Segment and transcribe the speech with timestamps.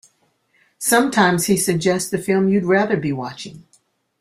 [0.79, 3.67] Sometimes he suggests the film you'd rather be watching.